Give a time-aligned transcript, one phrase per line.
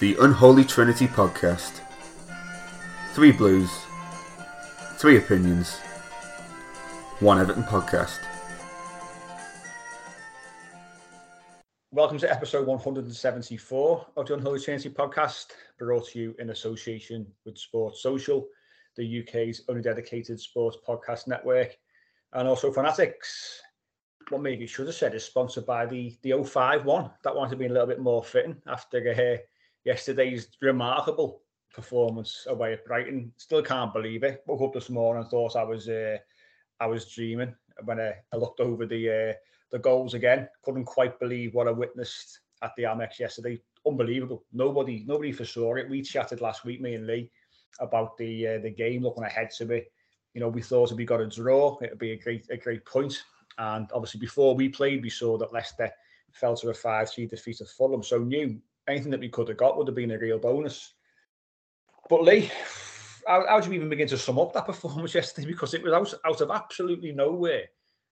[0.00, 1.80] The Unholy Trinity Podcast.
[3.12, 3.70] Three Blues.
[4.96, 5.78] Three Opinions.
[7.20, 8.18] One Everton Podcast.
[11.92, 17.58] Welcome to episode 174 of the Unholy Trinity podcast, brought to you in association with
[17.58, 18.48] Sports Social,
[18.96, 21.76] the UK's only dedicated sports podcast network,
[22.32, 23.60] and also Fanatics.
[24.28, 27.10] What maybe should have said is sponsored by the the 05 one.
[27.24, 29.38] That one to be a little bit more fitting after uh,
[29.84, 31.42] yesterday's remarkable
[31.74, 33.32] performance away at Brighton.
[33.36, 34.42] Still can't believe it.
[34.46, 36.18] Woke up this morning and thought I was uh,
[36.78, 39.32] I was dreaming when I, I looked over the uh,
[39.72, 40.48] the goals again.
[40.62, 43.60] Couldn't quite believe what I witnessed at the Amex yesterday.
[43.86, 44.44] Unbelievable.
[44.52, 45.88] Nobody nobody foresaw it.
[45.88, 47.30] We chatted last week, me and Lee,
[47.80, 49.92] about the uh, the game, looking ahead to it.
[50.34, 52.56] You know, we thought if we got a draw, it would be a great a
[52.56, 53.22] great point.
[53.58, 55.90] And obviously, before we played, we saw that Leicester
[56.32, 58.02] fell to a 5 3 defeat of Fulham.
[58.02, 60.94] So, knew anything that we could have got would have been a real bonus.
[62.08, 62.50] But, Lee,
[63.26, 65.46] how, how do you even begin to sum up that performance yesterday?
[65.46, 67.64] Because it was out, out of absolutely nowhere.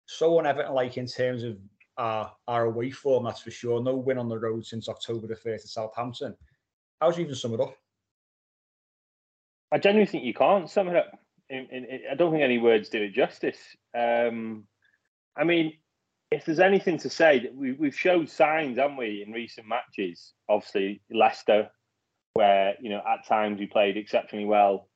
[0.07, 1.57] So un Everton like in terms of
[1.97, 3.83] our, our away form, that's for sure.
[3.83, 6.35] No win on the road since October the 1st at Southampton.
[7.01, 7.75] How do you even sum it up?
[9.73, 11.19] I genuinely think you can't sum it up.
[11.51, 13.59] I don't think any words do it justice.
[13.97, 14.65] Um,
[15.37, 15.75] I mean,
[16.31, 20.33] if there's anything to say, that we, we've showed signs, haven't we, in recent matches?
[20.49, 21.71] Obviously, Leicester,
[22.35, 24.89] where you know at times we played exceptionally well,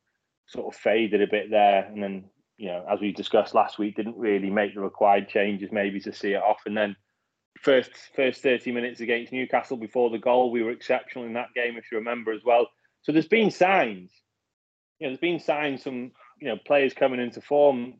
[0.46, 2.24] sort of faded a bit there, and then
[2.56, 6.12] you know, as we discussed last week, didn't really make the required changes maybe to
[6.12, 6.96] see it off, and then
[7.60, 11.76] first first 30 minutes against Newcastle before the goal, we were exceptional in that game,
[11.76, 12.66] if you remember as well.
[13.02, 14.12] So there's been signs.
[14.98, 17.94] You know, there's been signs from you know players coming into form.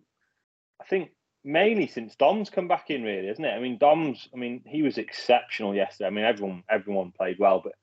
[0.81, 1.11] I think
[1.45, 3.53] mainly since Dom's come back in, really, isn't it?
[3.53, 4.29] I mean, Dom's.
[4.35, 6.09] I mean, he was exceptional yesterday.
[6.09, 7.75] I mean, everyone everyone played well, but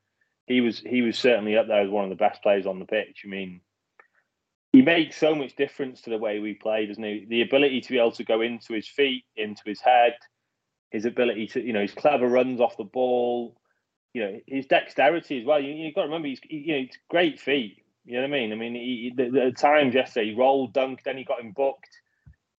[0.46, 2.86] he was he was certainly up there as one of the best players on the
[2.86, 3.22] pitch.
[3.26, 3.62] I mean,
[4.72, 7.26] he makes so much difference to the way we play, doesn't he?
[7.28, 10.16] The ability to be able to go into his feet, into his head,
[10.92, 13.60] his ability to, you know, his clever runs off the ball,
[14.14, 15.60] you know, his dexterity as well.
[15.60, 17.78] You, have got to remember, he's, you know, it's great feet.
[18.08, 18.54] You know what I mean?
[18.54, 21.90] I mean, he, the, the times yesterday, he rolled, dunked, then he got him booked.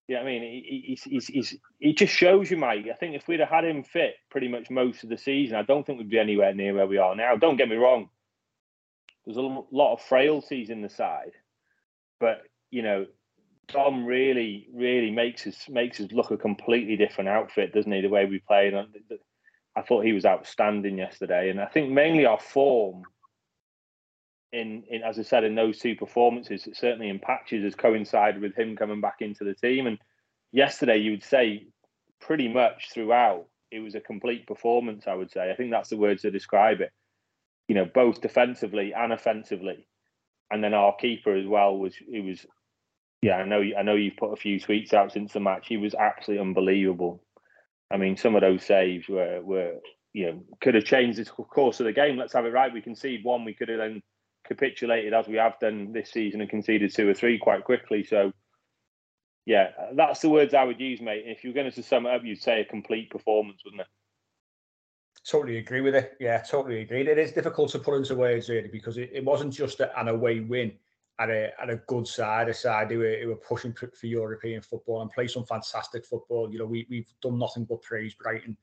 [0.06, 0.42] You know what I mean?
[0.42, 2.84] He, he's, he's, he just shows you, Mike.
[2.92, 5.62] I think if we'd have had him fit pretty much most of the season, I
[5.62, 7.34] don't think we'd be anywhere near where we are now.
[7.36, 8.10] Don't get me wrong.
[9.24, 11.32] There's a lot of frailties in the side,
[12.20, 13.06] but you know,
[13.68, 18.00] Dom really, really makes us makes us look a completely different outfit, doesn't he?
[18.00, 18.88] The way we play, and
[19.76, 21.50] I thought he was outstanding yesterday.
[21.50, 23.02] And I think mainly our form
[24.52, 28.56] in, in as I said, in those two performances, certainly in patches, has coincided with
[28.56, 29.86] him coming back into the team.
[29.86, 29.98] And
[30.52, 31.66] yesterday, you would say
[32.20, 35.06] pretty much throughout, it was a complete performance.
[35.06, 35.50] I would say.
[35.50, 36.90] I think that's the words to describe it.
[37.68, 39.86] You know, both defensively and offensively,
[40.50, 41.94] and then our keeper as well was.
[41.94, 42.46] He was.
[43.20, 43.62] Yeah, I know.
[43.76, 45.66] I know you've put a few tweets out since the match.
[45.68, 47.22] He was absolutely unbelievable.
[47.90, 49.74] I mean, some of those saves were were
[50.14, 52.16] you know could have changed the course of the game.
[52.16, 52.72] Let's have it right.
[52.72, 53.44] We concede one.
[53.44, 54.02] We could have then
[54.48, 58.02] capitulated as we have done this season and conceded two or three quite quickly.
[58.02, 58.32] So,
[59.46, 61.24] yeah, that's the words I would use, mate.
[61.26, 63.86] If you were going to sum it up, you'd say a complete performance, wouldn't it?
[65.26, 66.16] Totally agree with it.
[66.18, 67.06] Yeah, totally agree.
[67.06, 70.40] It is difficult to put into words really because it, it wasn't just an away
[70.40, 70.72] win
[71.18, 74.62] at a at a good side, a side who were, who were pushing for European
[74.62, 76.50] football and play some fantastic football.
[76.50, 78.56] You know, we we've done nothing but praise Brighton.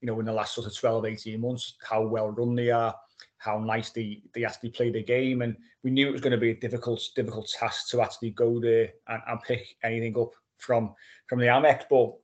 [0.00, 2.94] You know, in the last sort of 12, 18 months, how well run they are
[3.38, 5.42] how nice they, they actually played the game.
[5.42, 8.60] And we knew it was going to be a difficult, difficult task to actually go
[8.60, 10.94] there and, and pick anything up from
[11.28, 11.84] from the Amex.
[11.88, 12.14] But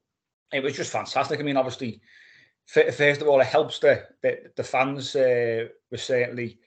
[0.52, 1.40] it was just fantastic.
[1.40, 2.00] I mean, obviously,
[2.66, 6.58] first of all, it helps the the, the fans uh, were certainly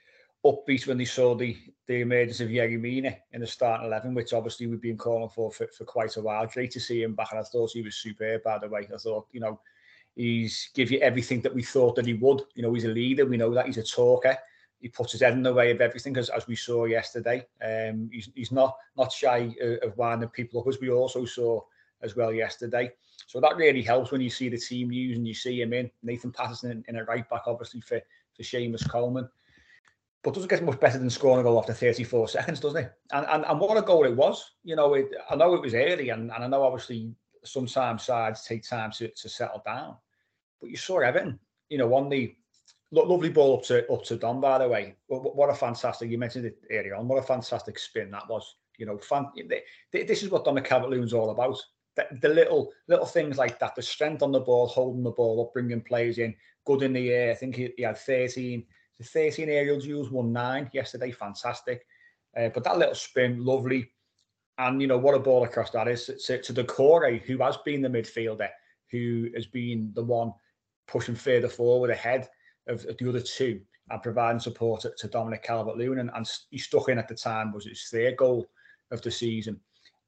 [0.45, 1.57] upbeat when they saw the
[1.87, 5.51] the emergence of Yerry Mina in the starting eleven, which obviously we've been calling for,
[5.51, 6.47] for for quite a while.
[6.47, 8.43] Great to see him back, and I thought he was superb.
[8.43, 9.59] By the way, I thought you know
[10.15, 12.41] he's give you everything that we thought that he would.
[12.55, 13.25] You know, he's a leader.
[13.25, 14.37] We know that he's a talker.
[14.79, 17.45] He puts his head in the way of everything, as, as we saw yesterday.
[17.63, 21.61] Um, he's, he's not not shy of winding people up, as we also saw
[22.01, 22.91] as well yesterday.
[23.27, 25.89] So that really helps when you see the team use and you see him in.
[26.03, 27.99] Nathan Patterson in, in a right back, obviously, for,
[28.35, 29.27] for Seamus Coleman.
[30.23, 32.93] But doesn't get much better than scoring a goal after 34 seconds, doesn't it?
[33.11, 34.51] And, and, and what a goal it was.
[34.63, 37.13] You know, it, I know it was early, and, and I know obviously
[37.43, 39.95] sometimes sides take time to, to settle down.
[40.65, 41.39] But you saw Everton,
[41.69, 42.35] you know, on the
[42.91, 44.95] lovely ball up to up to Dom, by the way.
[45.05, 48.55] What, what a fantastic, you mentioned it earlier on, what a fantastic spin that was.
[48.79, 49.27] You know, fan,
[49.93, 51.55] this is what Dominic Calvert-Lewin's all about
[51.95, 55.45] the, the, little little things like that, the strength on the ball, holding the ball
[55.45, 56.33] up, bringing players in,
[56.65, 57.31] good in the air.
[57.31, 58.65] I think he, he had 13,
[59.03, 61.85] 13 aerial duels, won nine yesterday, fantastic.
[62.35, 63.91] Uh, but that little spin, lovely.
[64.57, 67.83] And, you know, what a ball across that is to, to Doucouré, who has been
[67.83, 68.49] the midfielder,
[68.89, 70.33] who has been the one
[70.87, 72.29] pushing further forward ahead
[72.67, 75.99] of, of the other two and providing support to, to Dominic Calvert-Lewin.
[75.99, 78.45] And, and he stuck in at the time, was his third goal
[78.91, 79.59] of the season.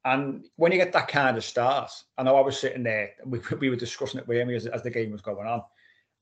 [0.04, 3.40] And when you get that kind of start, I know I was sitting there, we,
[3.60, 5.62] we were discussing it with me as, as the game was going on.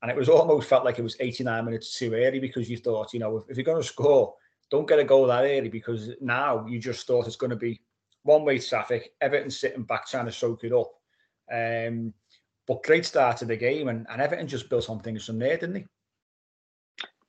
[0.01, 3.13] And it was almost felt like it was 89 minutes too early because you thought,
[3.13, 4.35] you know, if, if you're going to score,
[4.69, 7.79] don't get a goal that early because now you just thought it's going to be
[8.23, 10.91] one way traffic, Everton sitting back trying to soak it up.
[11.51, 12.13] Um,
[12.67, 15.57] but great start to the game, and, and Everton just built on things from there,
[15.57, 15.85] didn't they?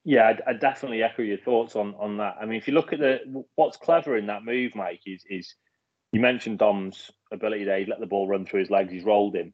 [0.03, 2.35] Yeah, I, I, definitely echo your thoughts on on that.
[2.41, 5.55] I mean, if you look at the what's clever in that move, Mike, is is
[6.11, 7.79] you mentioned Dom's ability there.
[7.79, 8.91] He let the ball run through his legs.
[8.91, 9.53] He's rolled him.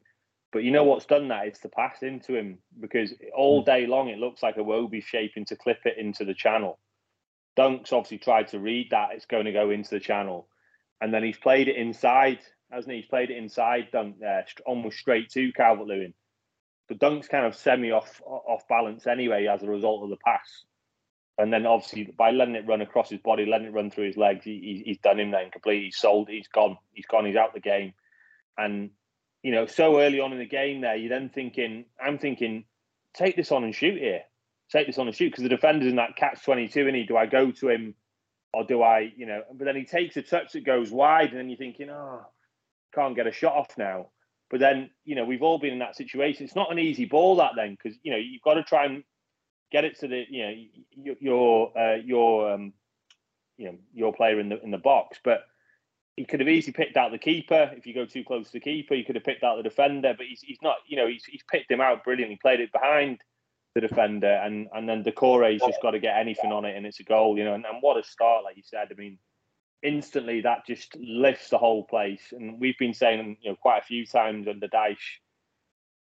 [0.52, 3.66] But you know what's done that is to pass into him because all hmm.
[3.66, 6.78] day long it looks like Iwobi shaping to clip it into the channel.
[7.56, 10.48] Dunk's obviously tried to read that it's going to go into the channel,
[11.00, 12.40] and then he's played it inside,
[12.70, 13.00] hasn't he?
[13.00, 16.14] He's played it inside Dunk uh, there, almost straight to Calvert Lewin.
[16.88, 20.64] But Dunk's kind of semi off off balance anyway as a result of the pass
[21.38, 24.16] and then obviously by letting it run across his body, letting it run through his
[24.16, 25.86] legs, he, he's done him then completely.
[25.86, 26.28] He's sold.
[26.28, 26.78] He's gone.
[26.92, 27.26] He's gone.
[27.26, 27.92] He's out the game.
[28.56, 28.90] And
[29.42, 32.64] you know, so early on in the game, there you're then thinking, I'm thinking,
[33.14, 34.22] take this on and shoot here.
[34.72, 36.86] Take this on and shoot because the defender's in that catch twenty two.
[36.86, 37.94] And he, do I go to him
[38.54, 39.42] or do I, you know?
[39.52, 42.26] But then he takes a touch that goes wide, and then you're thinking, oh,
[42.94, 44.10] can't get a shot off now.
[44.50, 46.44] But then, you know, we've all been in that situation.
[46.44, 49.02] It's not an easy ball that then because you know you've got to try and
[49.72, 52.72] get it to the you know your uh, your um,
[53.56, 55.42] you know your player in the in the box, but
[56.16, 57.70] he could have easily picked out the keeper.
[57.76, 60.14] If you go too close to the keeper, he could have picked out the defender.
[60.16, 62.38] But he's, he's not, you know, he's, he's picked him out brilliantly.
[62.40, 63.18] Played it behind
[63.74, 67.00] the defender, and and then Doucouré's just got to get anything on it, and it's
[67.00, 67.36] a goal.
[67.36, 68.88] You know, and, and what a start, like you said.
[68.90, 69.18] I mean,
[69.86, 72.32] instantly that just lifts the whole place.
[72.32, 74.96] And we've been saying, you know, quite a few times under Dyche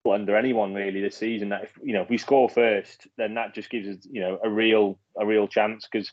[0.09, 1.49] under anyone really this season.
[1.49, 4.39] That if you know if we score first, then that just gives us you know
[4.43, 6.11] a real a real chance because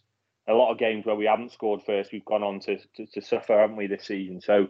[0.48, 3.22] a lot of games where we haven't scored first, we've gone on to to, to
[3.22, 4.40] suffer, haven't we, this season?
[4.40, 4.68] So.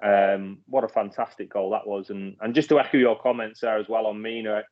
[0.00, 3.78] Um, what a fantastic goal that was, and and just to echo your comments there
[3.78, 4.62] as well on Mina,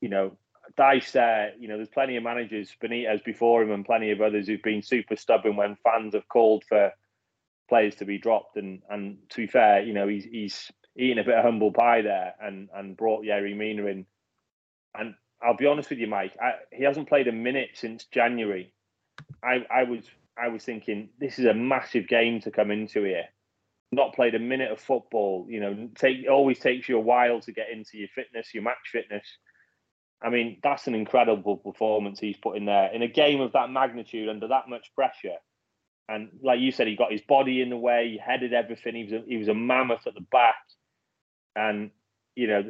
[0.00, 0.38] you know,
[0.76, 4.62] There, you know, there's plenty of managers, Benitez before him, and plenty of others who've
[4.62, 6.92] been super stubborn when fans have called for
[7.68, 8.56] players to be dropped.
[8.56, 12.02] And and to be fair, you know, he's he's eating a bit of humble pie
[12.02, 14.06] there and and brought Yerry Mina in.
[14.94, 18.72] And I'll be honest with you, Mike, I, he hasn't played a minute since January.
[19.42, 20.04] I I was
[20.42, 23.26] I was thinking this is a massive game to come into here.
[23.92, 25.88] Not played a minute of football, you know.
[25.94, 29.24] Take always takes you a while to get into your fitness, your match fitness.
[30.22, 33.70] I mean, that's an incredible performance he's put in there in a game of that
[33.70, 35.36] magnitude under that much pressure.
[36.08, 38.94] And like you said, he got his body in the way, he headed everything.
[38.94, 40.56] He was a, he was a mammoth at the back.
[41.56, 41.90] And
[42.34, 42.64] you know,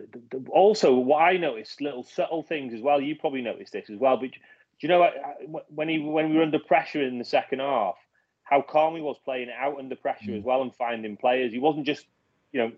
[0.50, 3.00] also what I noticed, little subtle things as well.
[3.00, 4.18] You probably noticed this as well.
[4.18, 4.38] But do
[4.80, 5.66] you know what?
[5.70, 7.96] When he when we were under pressure in the second half,
[8.42, 10.38] how calm he was playing out under pressure mm.
[10.38, 11.52] as well and finding players.
[11.52, 12.06] He wasn't just
[12.52, 12.72] you know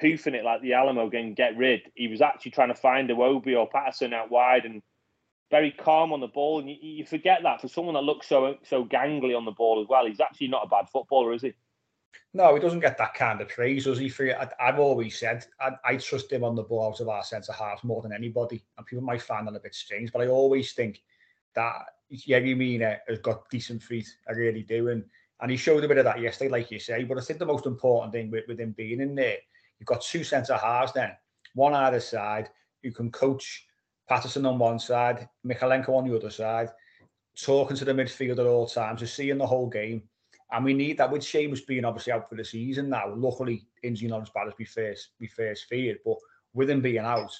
[0.00, 1.82] hoofing it like the Alamo getting get rid.
[1.94, 4.82] He was actually trying to find Iwobi or Patterson out wide and
[5.50, 6.60] very calm on the ball.
[6.60, 9.80] And you, you forget that for someone that looks so so gangly on the ball
[9.80, 10.06] as well.
[10.06, 11.54] He's actually not a bad footballer, is he?
[12.34, 14.08] No, he doesn't get that kind of praise, does he?
[14.08, 17.22] For I, have always said I, I, trust him on the ball out of our
[17.22, 20.28] centre halves more than anybody, and people might find that a bit strange, but I
[20.28, 21.02] always think
[21.54, 21.74] that
[22.10, 24.08] Yerry Mina uh, has got decent feet.
[24.28, 25.04] I really do, and
[25.40, 27.04] and he showed a bit of that yesterday, like you say.
[27.04, 29.38] But I think the most important thing with, with him being in there,
[29.82, 31.10] you've got two centre halves then
[31.54, 32.50] one either side,
[32.82, 33.66] You can coach
[34.08, 36.70] Patterson on one side, Mykolenko on the other side,
[37.40, 40.02] talking to the midfield at all times, just seeing the whole game.
[40.50, 43.12] And we need that with Seamus being obviously out for the season now.
[43.14, 46.16] Luckily, injury not as bad as we first we first feared, but
[46.52, 47.32] with him being out,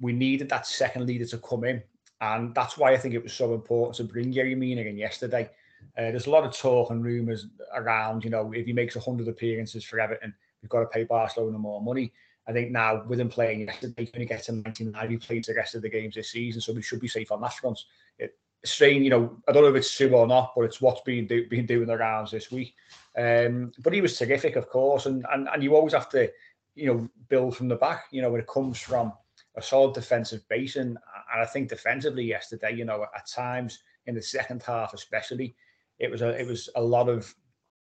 [0.00, 1.82] we needed that second leader to come in.
[2.20, 5.50] And that's why I think it was so important to bring Mina in yesterday.
[5.96, 9.28] Uh, there's a lot of talk and rumours around, you know, if he makes 100
[9.28, 12.12] appearances for Everton, we've got to pay Barcelona more money.
[12.46, 15.10] I think now with him playing yesterday, he's going to get to 99.
[15.10, 17.42] He played the rest of the games this season, so we should be safe on
[17.42, 17.78] that front.
[18.18, 21.02] It, strange, you know, I don't know if it's true or not, but it's what's
[21.02, 22.74] been do, been doing the rounds this week.
[23.16, 26.30] Um, but he was terrific, of course, and, and and you always have to,
[26.74, 28.04] you know, build from the back.
[28.10, 29.12] You know, when it comes from
[29.56, 30.96] a solid defensive base, and
[31.32, 35.54] and I think defensively yesterday, you know, at times in the second half, especially,
[35.98, 37.34] it was a it was a lot of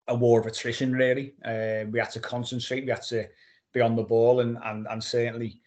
[0.08, 0.92] a war of attrition.
[0.92, 2.84] Really, uh, we had to concentrate.
[2.84, 3.28] We had to
[3.72, 5.60] be on the ball and and and certainly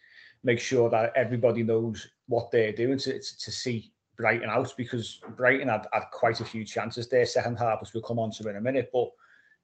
[0.43, 5.69] make sure that everybody knows what they're doing to to see Brighton out because Brighton
[5.69, 8.57] had, had quite a few chances there second half, which we'll come on to in
[8.57, 8.89] a minute.
[8.91, 9.09] But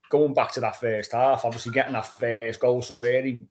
[0.09, 3.41] going back to that first half, obviously getting that first goal was very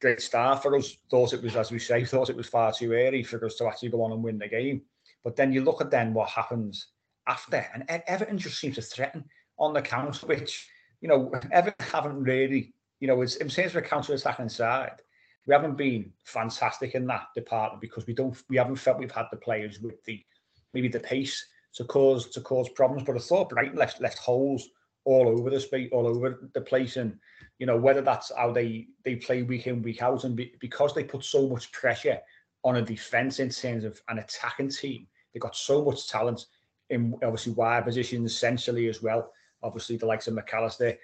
[0.00, 0.96] great start for us.
[1.10, 3.66] Thought it was, as we say, thought it was far too early for us to
[3.66, 4.82] actually go on and win the game.
[5.22, 6.88] But then you look at then what happens
[7.26, 9.24] after, and Everton just seems to threaten
[9.58, 10.68] on the counter, which
[11.04, 15.02] you know Everton haven't really, you know, it's in terms of a counter attacking side,
[15.46, 19.26] we haven't been fantastic in that department because we don't, we haven't felt we've had
[19.30, 20.24] the players with the
[20.72, 23.02] maybe the pace to cause to cause problems.
[23.04, 24.70] But I thought Brighton left left holes
[25.04, 27.18] all over the space, all over the place, and
[27.58, 30.94] you know whether that's how they they play week in week out, and be, because
[30.94, 32.18] they put so much pressure
[32.64, 36.46] on a defense in terms of an attacking team, they got so much talent
[36.88, 39.30] in obviously wide positions essentially as well.
[39.64, 40.96] Obviously the likes of Mac Allister,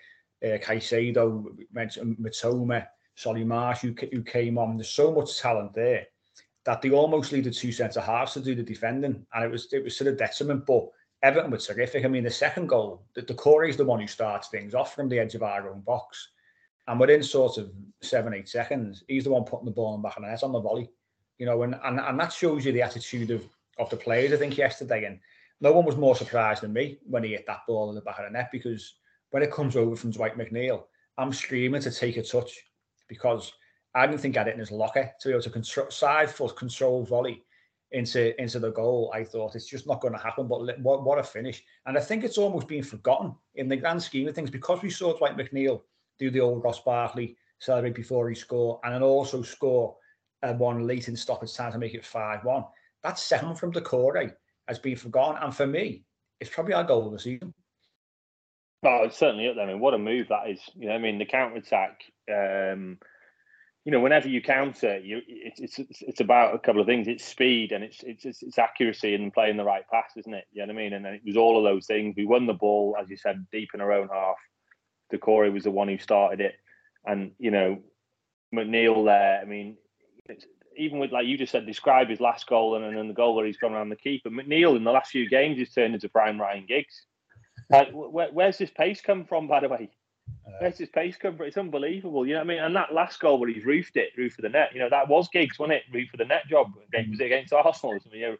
[0.45, 2.87] uh, Caicedo, mentioned Mitoma,
[3.17, 4.76] Solly March who, who came on.
[4.76, 6.07] There's so much talent there
[6.64, 9.83] that they almost needed two centre halves to do the defending, and it was it
[9.83, 10.67] was sort of detriment.
[10.67, 10.88] But
[11.23, 12.05] Everton was terrific.
[12.05, 15.09] I mean, the second goal, the, the is the one who starts things off from
[15.09, 16.31] the edge of our own box,
[16.87, 20.17] and within sort of seven eight seconds, he's the one putting the ball in back
[20.17, 20.90] of the net on the volley.
[21.38, 23.43] You know, and, and and that shows you the attitude of
[23.79, 24.33] of the players.
[24.33, 25.19] I think yesterday, and
[25.61, 28.19] no one was more surprised than me when he hit that ball in the back
[28.19, 28.95] of the net because
[29.31, 30.85] when it comes over from Dwight McNeil,
[31.19, 32.59] I'm screaming to take a touch
[33.09, 33.52] because
[33.95, 36.31] I didn't think I had it in his locker to be able to control side
[36.31, 37.45] foot control volley
[37.93, 39.11] into into the goal.
[39.14, 40.47] I thought it's just not going to happen.
[40.47, 41.62] But what what a finish!
[41.87, 44.90] And I think it's almost been forgotten in the grand scheme of things because we
[44.90, 45.83] saw Dwight McNeil
[46.19, 49.97] do the old Ross Barkley celebrate before he score, and then also score
[50.57, 52.64] one late in stoppage time to make it five one.
[53.02, 54.31] That's second from Doucouré eh?
[54.70, 56.04] Has been forgotten, and for me,
[56.40, 57.52] it's probably our goal of the season.
[58.84, 59.64] Oh, it's certainly up there.
[59.64, 60.60] I mean, what a move that is.
[60.74, 62.00] You know, I mean, the counter attack.
[62.32, 62.98] Um,
[63.84, 67.08] you know, whenever you counter, you it's, it's it's about a couple of things.
[67.08, 70.44] It's speed and it's it's it's, accuracy and playing the right pass, isn't it?
[70.52, 70.92] You know what I mean?
[70.92, 72.14] And it was all of those things.
[72.16, 74.36] We won the ball, as you said, deep in our own half.
[75.12, 76.54] Doucouré was the one who started it,
[77.04, 77.80] and you know,
[78.54, 79.40] McNeil there.
[79.40, 79.76] I mean,
[80.80, 83.46] even with like you just said, describe his last goal and then the goal where
[83.46, 84.30] he's gone around the keeper.
[84.30, 87.06] McNeil in the last few games has turned into prime Ryan Giggs.
[87.72, 89.90] Uh, where, where's this pace come from, by the way?
[90.60, 91.46] Where's his pace come from?
[91.46, 92.26] It's unbelievable.
[92.26, 92.58] You know what I mean?
[92.58, 95.08] And that last goal where he's roofed it, roof of the net, you know, that
[95.08, 95.82] was Giggs, wasn't it?
[95.92, 96.72] Roof of the net job.
[96.75, 98.37] Was it against Arsenal or something, you know,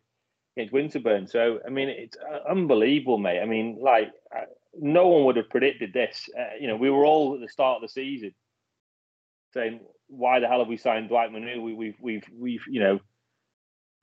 [0.57, 1.29] against Winterburn.
[1.31, 3.41] So, I mean, it's uh, unbelievable, mate.
[3.41, 4.45] I mean, like, uh,
[4.79, 6.29] no one would have predicted this.
[6.39, 8.35] Uh, you know, we were all at the start of the season
[9.53, 9.81] saying,
[10.11, 11.63] why the hell have we signed Dwight Manu?
[11.63, 13.01] We, we've, we've, we've, you know,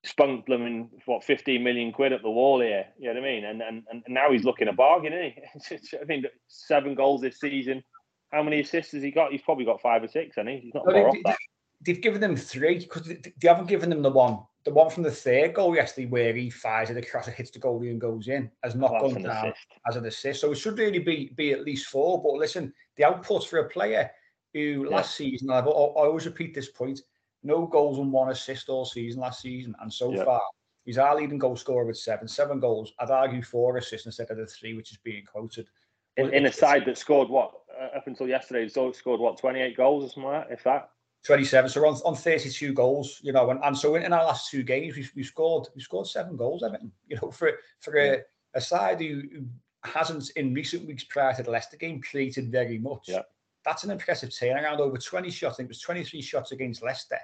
[0.04, 2.86] spunked them in what 15 million quid at the wall here.
[2.98, 3.46] You know what I mean?
[3.46, 5.98] And and, and now he's looking a bargain, isn't he?
[6.02, 7.84] I mean, seven goals this season.
[8.32, 9.32] How many assists has he got?
[9.32, 10.64] He's probably got five or six, I think.
[10.64, 11.38] He's not far they, off that.
[11.86, 15.12] They've given them three because they haven't given them the one, the one from the
[15.12, 18.50] third goal yesterday where he fires it across, it hits the goalie and goes in,
[18.64, 19.68] has not well, gone down assist.
[19.88, 20.42] as an assist.
[20.42, 22.22] So it should really be be at least four.
[22.22, 24.10] But listen, the output for a player
[24.54, 24.96] who yeah.
[24.96, 27.02] last season, I've, I always repeat this point,
[27.44, 30.24] no goals and one assist all season last season, and so yeah.
[30.24, 30.42] far
[30.86, 32.94] he's our leading goal scorer with seven, seven goals.
[33.00, 35.68] I'd argue four assists instead of the three, which is being quoted.
[36.16, 39.60] In, in a side that scored what uh, up until yesterday, so scored what twenty
[39.60, 40.90] eight goals or something like that, if that.
[41.26, 41.70] 27.
[41.70, 44.50] So we're on, on 32 goals, you know, and, and so in, in our last
[44.50, 46.92] two games, we've, we've scored we scored seven goals, Everton.
[47.08, 47.52] You know, for
[47.82, 48.22] for a,
[48.54, 49.46] a side who, who
[49.84, 53.06] hasn't in recent weeks prior to the Leicester game created very much.
[53.08, 53.22] Yeah.
[53.68, 54.80] That's an impressive turnaround.
[54.80, 57.20] Over 20 shots, I think it was 23 shots against Leicester.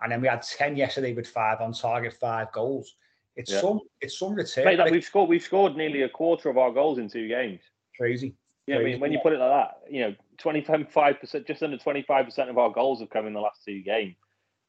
[0.00, 2.94] And then we had 10 yesterday with five on target, five goals.
[3.34, 3.60] It's yeah.
[3.60, 4.64] some it's some return.
[4.64, 7.60] Mate, like we've scored we've scored nearly a quarter of our goals in two games.
[7.96, 8.34] Crazy.
[8.66, 11.78] Yeah, I mean when you put it like that, you know, 25 percent just under
[11.78, 14.14] 25 percent of our goals have come in the last two games.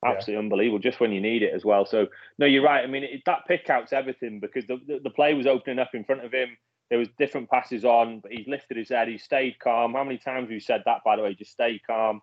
[0.04, 0.40] Absolutely yeah.
[0.40, 1.86] unbelievable, just when you need it as well.
[1.86, 2.08] So,
[2.38, 2.84] no, you're right.
[2.84, 5.90] I mean, it, that pick out's everything because the, the, the play was opening up
[5.94, 6.56] in front of him.
[6.90, 9.08] There was different passes on, but he's lifted his head.
[9.08, 9.94] He stayed calm.
[9.94, 11.36] How many times have you said that, by the way?
[11.36, 12.22] Just stay calm,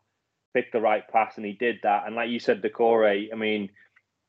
[0.54, 2.04] pick the right pass, and he did that.
[2.06, 3.70] And like you said, Doucouré, I mean,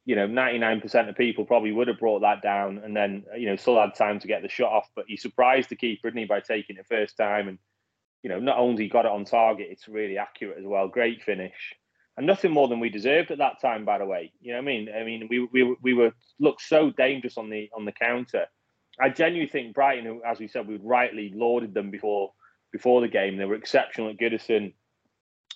[0.05, 3.55] you know, 99% of people probably would have brought that down and then, you know,
[3.55, 4.89] still had time to get the shot off.
[4.95, 7.49] But he surprised the keeper, didn't he, by taking it first time.
[7.49, 7.57] And,
[8.23, 10.87] you know, not only got it on target, it's really accurate as well.
[10.87, 11.73] Great finish
[12.17, 13.85] and nothing more than we deserved at that time.
[13.85, 14.89] By the way, you know what I mean?
[14.93, 18.47] I mean, we we we were looked so dangerous on the on the counter.
[18.99, 22.33] I genuinely think Brighton, as we said, we rightly lauded them before
[22.71, 23.37] before the game.
[23.37, 24.73] They were exceptional at Goodison.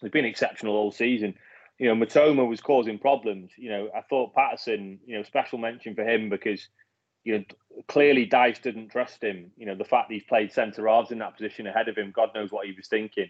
[0.01, 1.35] They've been exceptional all season.
[1.77, 3.51] You know, Mitoma was causing problems.
[3.57, 6.67] You know, I thought Patterson, you know, special mention for him because,
[7.23, 7.43] you know,
[7.87, 9.51] clearly Dyche didn't trust him.
[9.57, 12.11] You know, the fact that he's played centre halves in that position ahead of him,
[12.15, 13.29] God knows what he was thinking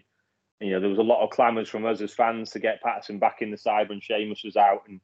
[0.62, 3.18] you know, there was a lot of clamours from us as fans to get Patterson
[3.18, 5.00] back in the side when Seamus was out, and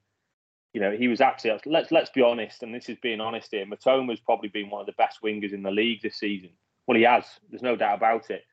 [0.72, 3.66] you know, he was actually let's let's be honest, and this is being honest here.
[3.66, 6.50] Mitoma's probably been one of the best wingers in the league this season.
[6.86, 7.24] Well, he has.
[7.50, 8.44] There's no doubt about it.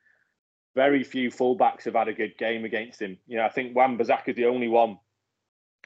[0.76, 3.18] Very few fullbacks have had a good game against him.
[3.28, 4.98] You know, I think Wan Bissaka is the only one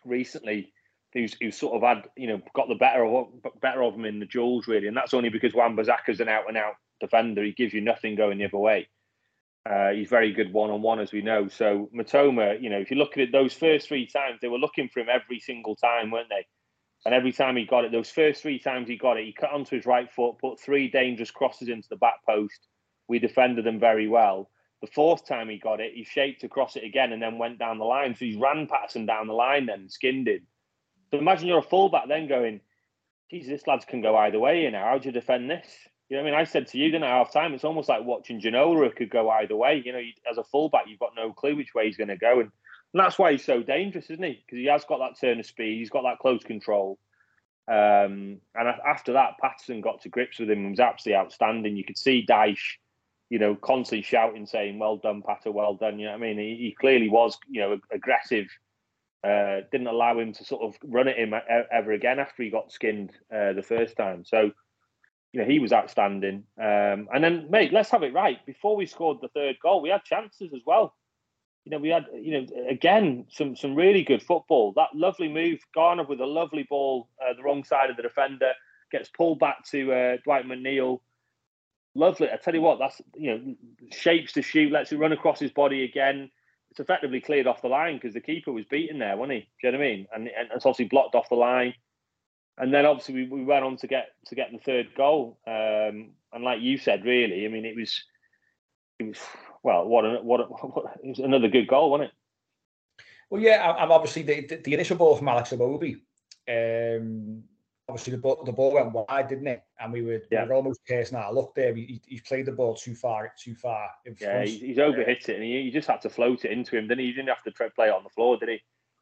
[0.06, 0.72] recently
[1.14, 3.28] who's who's sort of had you know got the better of
[3.62, 6.48] better of him in the duels really, and that's only because Wan Bissaka's an out
[6.48, 7.44] and out defender.
[7.44, 8.88] He gives you nothing going the other way.
[9.66, 11.48] Uh, he's very good one on one, as we know.
[11.48, 14.58] So Mitoma, you know, if you look at it, those first three times, they were
[14.58, 16.46] looking for him every single time, weren't they?
[17.06, 19.52] And every time he got it, those first three times he got it, he cut
[19.52, 22.68] onto his right foot, put three dangerous crosses into the back post.
[23.08, 24.50] We defended them very well.
[24.82, 27.80] The fourth time he got it, he shaped across it again and then went down
[27.80, 28.16] the line.
[28.16, 30.48] So he's ran Patterson down the line then, skinned him.
[31.12, 32.62] So imagine you're a fullback then going,
[33.32, 34.82] Jesus, this lads can go either way, you know.
[34.84, 35.68] How do you defend this?
[36.10, 37.54] You know, I mean, I said to you, didn't I, half time?
[37.54, 38.88] It's almost like watching Ginola.
[38.88, 39.82] It could go either way.
[39.86, 42.40] You know, as a fullback, you've got no clue which way he's going to go,
[42.40, 42.52] and,
[42.94, 44.44] and that's why he's so dangerous, isn't he?
[44.46, 46.98] Because he has got that turn of speed, he's got that close control.
[47.68, 51.78] Um, and after that, Patterson got to grips with him and was absolutely outstanding.
[51.78, 52.78] You could see Dyche,
[53.30, 56.40] you know, constantly shouting, saying, "Well done, Patter, well done." You know what I mean?
[56.40, 58.48] He, he clearly was, you know, aggressive.
[59.24, 61.34] Uh, didn't allow him to sort of run at him
[61.72, 64.24] ever again after he got skinned uh, the first time.
[64.26, 64.52] So
[65.32, 66.44] you know, he was outstanding.
[66.60, 68.44] Um, and then, mate, let's have it right.
[68.46, 70.96] Before we scored the third goal, we had chances as well.
[71.66, 74.74] You know, we had, you know, again, some some really good football.
[74.76, 78.54] That lovely move, Garner with a lovely ball, uh, the wrong side of the defender,
[78.92, 81.02] gets pulled back to uh, Dwight McNeil.
[81.94, 82.30] Lovely.
[82.32, 83.56] I tell you what, that's, you know,
[83.92, 86.32] shapes the shoot, lets it run across his body again.
[86.72, 89.40] It's effectively cleared off the line because the keeper was beaten there, wasn't he?
[89.40, 90.08] Do you know what I mean?
[90.14, 91.74] And, and it's obviously blocked off the line
[92.60, 95.40] and then obviously we, we went on to get to get the third goal.
[95.48, 98.04] Um, and like you said, really, I mean, it was
[99.00, 99.18] it was
[99.64, 102.16] well, what a, what, a, what it was another good goal, wasn't it?
[103.30, 106.02] Well, yeah, I'm obviously the, the, the initial ball from Alex Iwobi.
[106.48, 107.44] Um,
[107.88, 109.64] obviously the ball the ball went wide, didn't it?
[109.80, 110.44] And we were, yeah.
[110.44, 111.34] we were almost cursing out.
[111.34, 113.90] Look there, he, he played the ball too far, too far.
[114.20, 116.88] yeah, he's, he's overhit it, and he, he, just had to float it into him.
[116.88, 118.62] Then he didn't have to play it on the floor, did he?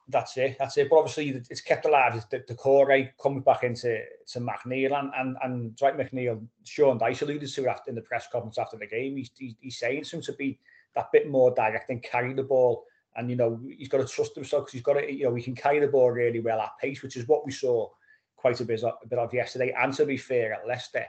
[0.09, 0.55] That's it.
[0.57, 0.89] That's it.
[0.89, 2.25] But obviously, it's kept alive.
[2.29, 2.87] The, the core
[3.21, 6.45] coming back into to McNeil and and and Dwight McNeil.
[6.63, 9.17] Sean Dyche alluded to after in the press conference after the game.
[9.17, 10.59] He's he's, saying him to be
[10.95, 12.85] that bit more direct and carry the ball.
[13.17, 15.43] And you know he's got to trust himself because he's got to you know he
[15.43, 17.89] can carry the ball really well at pace, which is what we saw
[18.37, 19.75] quite a bit of, a bit of yesterday.
[19.77, 21.05] And to be fair, at Leicester,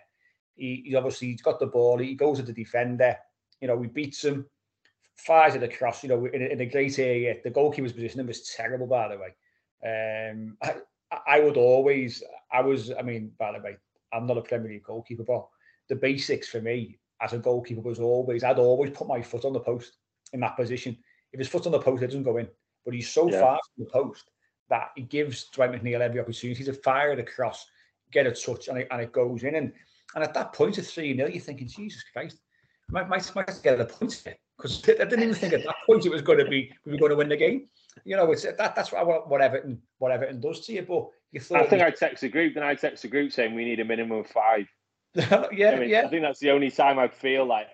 [0.55, 1.99] he, he obviously he's got the ball.
[1.99, 3.17] He goes to the defender.
[3.61, 4.47] You know he beats him
[5.19, 7.37] fires it across, you know, in, in a great area.
[7.43, 9.35] The goalkeeper's position was terrible, by the way.
[9.85, 13.77] Um, I, I would always, I was, I mean, by the way,
[14.13, 15.47] I'm not a Premier League goalkeeper, but
[15.89, 19.53] the basics for me as a goalkeeper was always, I'd always put my foot on
[19.53, 19.97] the post
[20.33, 20.97] in that position.
[21.33, 22.49] If his foot's on the post, it doesn't go in.
[22.85, 23.41] But he's so yeah.
[23.41, 24.31] far from the post
[24.71, 27.67] that he gives Dwight McNeil every opportunity to fire it across,
[28.13, 29.57] get a touch, and it, and it goes in.
[29.57, 29.73] And
[30.15, 32.39] and at that point of 3 0, you're thinking, Jesus Christ,
[32.89, 36.05] might, might, might get a point here because I didn't even think at that point
[36.05, 37.69] it was going to be we were going to win the game.
[38.05, 40.83] You know, it's that that's what what Everton what Everton does to you.
[40.83, 43.55] But you thought I think I text a group, then I text the group saying
[43.55, 44.67] we need a minimum of five.
[45.15, 46.03] yeah, I mean, yeah.
[46.05, 47.67] I think that's the only time I feel like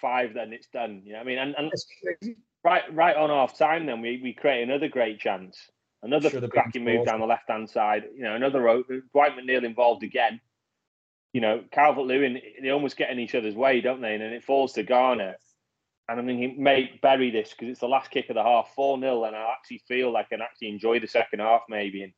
[0.00, 0.34] five.
[0.34, 1.02] Then it's done.
[1.04, 4.62] You know, I mean, and, and right right on half time, then we we create
[4.62, 5.70] another great chance,
[6.02, 8.04] another cracking move down the left hand side.
[8.14, 10.40] You know, another Dwight McNeil involved again.
[11.32, 14.12] You know, Calvert Lewin, they almost get in each other's way, don't they?
[14.12, 15.36] And then it falls to Garner
[16.08, 18.72] and I mean, he may bury this because it's the last kick of the half,
[18.74, 22.02] 4 0, and I actually feel like I can actually enjoy the second half maybe.
[22.02, 22.12] And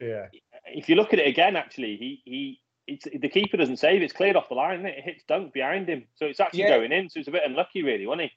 [0.00, 0.26] yeah,
[0.66, 4.02] if you look at it again, actually, he he it's the keeper doesn't save.
[4.02, 4.84] It's cleared off the line.
[4.84, 4.98] It?
[4.98, 6.76] it hits Dunk behind him, so it's actually yeah.
[6.76, 7.08] going in.
[7.08, 8.30] So it's a bit unlucky, really, wasn't he?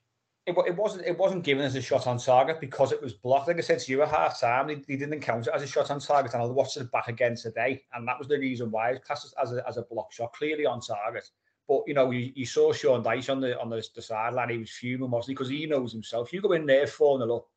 [0.46, 3.48] it, it wasn't it wasn't given as a shot on target because it was blocked.
[3.48, 5.68] Like I said to you at half time, they, they didn't count it as a
[5.68, 8.70] shot on target, and I watched it back again today, and that was the reason
[8.70, 11.28] why it passed as a, as a block shot, clearly on target.
[11.68, 14.50] But you know, you, you saw Sean Dyche on the on the, the sideline.
[14.50, 15.34] He was fuming, wasn't he?
[15.34, 16.32] Because he knows himself.
[16.32, 17.48] You go in there four 0 up,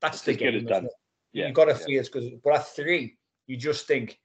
[0.00, 0.64] that's the game.
[0.64, 0.88] Done.
[1.32, 1.86] Yeah, you got to yeah.
[1.86, 2.30] feel it's because.
[2.42, 4.18] But at three, you just think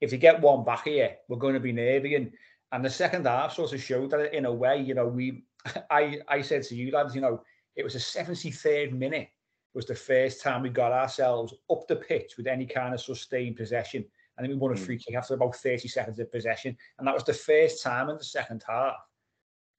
[0.00, 2.14] if you get one back here, we're going to be nervy.
[2.14, 2.32] And
[2.72, 4.80] and the second half sort of showed that in a way.
[4.80, 5.44] You know, we
[5.90, 7.42] I I said to you lads, you know
[7.76, 9.28] it was a 73rd minute
[9.74, 13.56] was the first time we got ourselves up the pitch with any kind of sustained
[13.56, 14.02] possession.
[14.36, 14.84] And then we won a hmm.
[14.84, 16.76] free kick after about 30 seconds of possession.
[16.98, 18.96] And that was the first time in the second half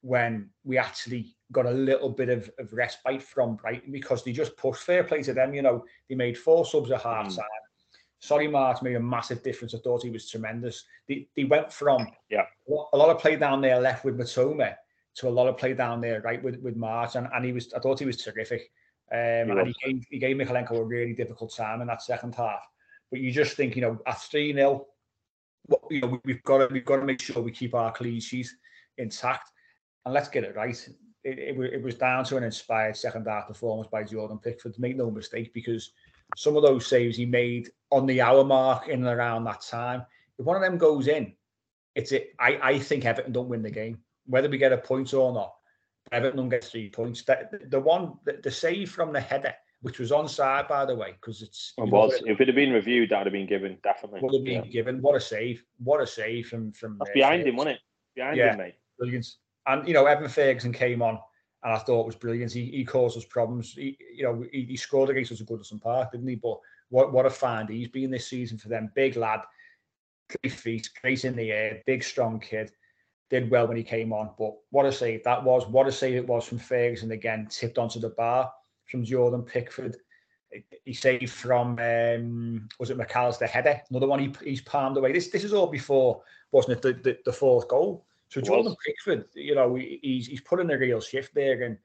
[0.00, 4.56] when we actually got a little bit of, of respite from Brighton because they just
[4.56, 5.54] pushed fair play to them.
[5.54, 7.44] You know, they made four subs at half time.
[7.44, 7.68] Mm.
[8.20, 9.74] Solly March made a massive difference.
[9.74, 10.84] I thought he was tremendous.
[11.08, 12.46] They, they went from yeah
[12.92, 14.74] a lot of play down there left with Mitoma
[15.16, 17.16] to a lot of play down there, right, with, with March.
[17.16, 18.70] And, and he was, I thought he was terrific.
[19.10, 22.34] Um, he and he gave, he gave Mykolenko a really difficult time in that second
[22.34, 22.60] half.
[23.10, 24.86] But you just think, you know, at 3 0,
[25.90, 28.48] you know, we've got to we've got to make sure we keep our clean sheet
[28.98, 29.50] intact,
[30.04, 30.88] and let's get it right.
[31.24, 34.78] It, it, it was down to an inspired second half performance by Jordan Pickford.
[34.78, 35.90] Make no mistake, because
[36.36, 40.04] some of those saves he made on the hour mark in and around that time.
[40.38, 41.34] If one of them goes in,
[41.94, 42.34] it's it.
[42.38, 45.54] I I think Everton don't win the game whether we get a point or not,
[46.12, 47.22] Everton gets three points.
[47.22, 51.12] The, the one, the, the save from the header, which was onside, by the way,
[51.20, 51.72] because it's.
[51.78, 52.20] It was.
[52.22, 54.20] Know, if it had been reviewed, that would have been given, definitely.
[54.22, 54.70] Would have been yeah.
[54.70, 55.00] given.
[55.00, 55.64] What a save.
[55.78, 56.72] What a save from.
[56.72, 57.80] from That's uh, behind him, wasn't it?
[58.16, 58.74] Behind yeah, him, mate.
[58.98, 59.26] Brilliant.
[59.66, 61.18] And, you know, Evan Ferguson came on
[61.62, 62.52] and I thought it was brilliant.
[62.52, 63.74] He, he caused us problems.
[63.74, 66.36] He, you know, he, he scored against us at Goodison Park, didn't he?
[66.36, 68.90] But what, what a find he's been this season for them.
[68.94, 69.40] Big lad,
[70.42, 72.72] great feet, great in the air, big, strong kid
[73.30, 74.30] did well when he came on.
[74.38, 75.66] But what a save that was.
[75.66, 78.50] What a save it was from Ferguson again, tipped onto the bar
[78.88, 79.96] from Jordan Pickford.
[80.84, 83.80] He saved from um, was it Mac Allister header?
[83.90, 85.12] Another one he, he's palmed away.
[85.12, 86.22] This this is all before,
[86.52, 86.82] wasn't it?
[86.82, 88.06] The, the, the fourth goal.
[88.28, 91.78] So Jordan Pickford, you know, he, he's he's put in a real shift there and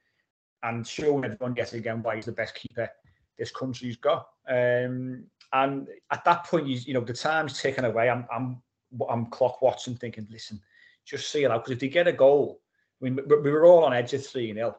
[0.63, 2.89] and showing everyone yet again why he's the best keeper
[3.37, 4.27] this country's got.
[4.47, 8.09] Um, and at that point, you, you know, the time's ticking away.
[8.09, 8.61] I'm I'm
[9.09, 10.61] I'm clock watching, thinking, listen,
[11.05, 11.63] just see it out.
[11.63, 12.61] Because if they get a goal,
[13.01, 14.75] I mean, we were all on edge of 3 0.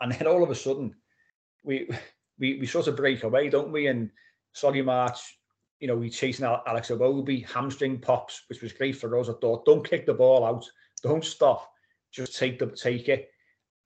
[0.00, 0.94] And then all of a sudden,
[1.68, 1.88] we
[2.38, 3.86] we we sort of break away, don't we?
[3.86, 4.10] And
[4.52, 5.38] Solly March,
[5.78, 9.28] you know, we chasing Alex Iwobi, hamstring pops, which was great for us.
[9.28, 10.64] I thought, don't kick the ball out,
[11.02, 11.70] don't stop,
[12.10, 13.28] just take the take it.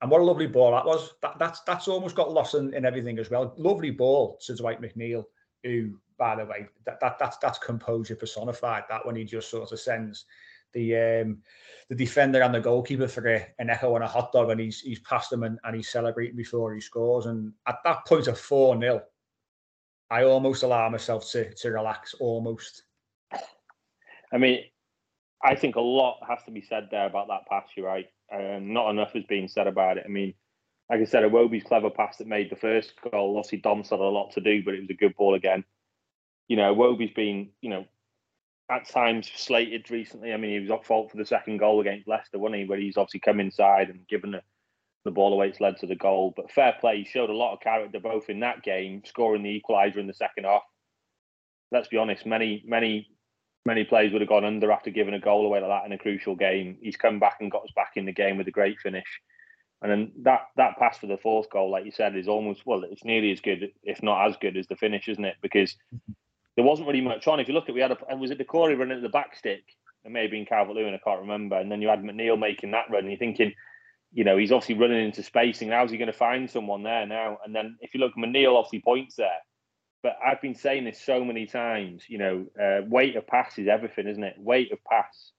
[0.01, 1.13] And what a lovely ball that was.
[1.21, 3.53] That that's that's almost got lost in, in everything as well.
[3.57, 5.25] Lovely ball to Dwight McNeil,
[5.63, 8.83] who, by the way, that, that that's that's composure personified.
[8.89, 10.25] That when he just sort of sends
[10.73, 11.37] the um,
[11.89, 14.81] the defender and the goalkeeper for a, an echo and a hot dog, and he's
[14.81, 17.25] he's passed them and, and he's celebrating before he scores.
[17.25, 19.01] And at that point of four 0
[20.09, 22.13] I almost allow myself to to relax.
[22.19, 22.83] Almost.
[24.31, 24.63] I mean,
[25.43, 27.67] I think a lot has to be said there about that pass.
[27.75, 28.07] You're right.
[28.33, 30.03] Um, not enough is being said about it.
[30.05, 30.33] I mean,
[30.89, 33.37] like I said, Iwobi's clever pass that made the first goal.
[33.37, 35.63] Obviously, Dom's had a lot to do, but it was a good ball again.
[36.47, 37.85] You know, Iwobi's been, you know,
[38.69, 40.33] at times slated recently.
[40.33, 42.65] I mean, he was at fault for the second goal against Leicester, wasn't he?
[42.65, 44.41] Where he's obviously come inside and given the,
[45.05, 46.33] the ball away, it's led to the goal.
[46.35, 49.61] But fair play, he showed a lot of character both in that game, scoring the
[49.61, 50.63] equaliser in the second half.
[51.71, 53.09] Let's be honest, many, many,
[53.65, 55.97] many players would have gone under after giving a goal away like that in a
[55.97, 56.77] crucial game.
[56.81, 59.21] He's come back and got us back in the game with a great finish.
[59.81, 62.83] And then that that pass for the fourth goal, like you said, is almost well,
[62.89, 65.35] it's nearly as good, if not as good as the finish, isn't it?
[65.41, 65.75] Because
[66.55, 67.39] there wasn't really much on.
[67.39, 69.63] If you look at, we had a, was it Doucouré running at the back stick?
[70.05, 71.57] It may have been Calvert Lewin, I can't remember.
[71.57, 73.01] And then you had McNeil making that run.
[73.01, 73.53] And you're thinking,
[74.11, 75.69] you know, he's obviously running into spacing.
[75.69, 77.37] How's he going to find someone there now?
[77.43, 79.39] And then if you look, McNeil obviously points there.
[80.03, 83.69] But I've been saying this so many times, you know, uh, weight of pass is
[83.69, 84.35] everything, isn't it?
[84.37, 85.31] Weight of pass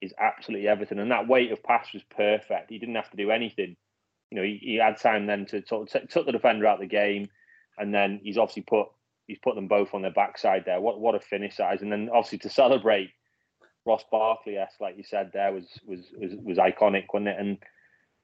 [0.00, 1.00] is absolutely everything.
[1.00, 2.70] And that weight of pass was perfect.
[2.70, 3.76] He didn't have to do anything.
[4.30, 7.28] You know, he, he had time then to took the defender out of the game.
[7.76, 8.86] And then he's obviously put
[9.28, 10.80] he's put them both on their backside there.
[10.80, 11.82] What what a finish size!
[11.82, 13.10] And then obviously to celebrate
[13.86, 17.36] Ross Barkley, yes, like you said, there was was was was iconic, wasn't it?
[17.38, 17.58] And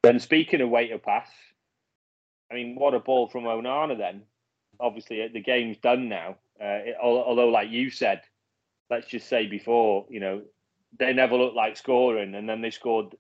[0.03, 1.29] then speaking of of pass,
[2.51, 4.23] I mean, what a ball from Onana then.
[4.81, 6.37] Obviously, the game's done now.
[6.61, 8.23] Uh, it, although, like you said,
[8.91, 10.43] let's just say before, you know,
[10.99, 13.15] they never looked like scoring, and then they scored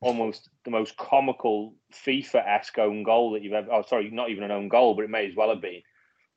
[0.00, 3.72] almost the most comical FIFA-esque own goal that you've ever.
[3.72, 5.82] Oh, sorry, not even an own goal, but it may as well have been.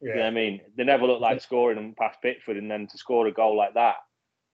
[0.02, 0.10] Yeah.
[0.10, 0.62] You know what I mean?
[0.78, 3.74] They never look like scoring them past Pickford, and then to score a goal like
[3.74, 3.96] that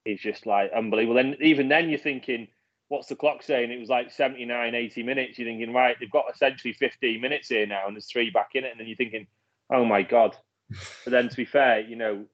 [0.05, 1.15] is just like unbelievable.
[1.15, 2.49] Then even then, you're thinking,
[2.89, 3.71] what's the clock saying?
[3.71, 5.39] It was like 79, 80 minutes.
[5.39, 8.65] You're thinking, right, they've got essentially 15 minutes here now, and there's three back in
[8.65, 8.73] it.
[8.73, 9.27] And then you're thinking,
[9.73, 10.37] oh my God.
[11.05, 12.27] but then to be fair, you know,